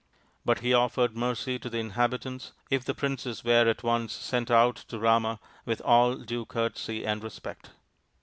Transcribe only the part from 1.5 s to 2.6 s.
to the inhabitants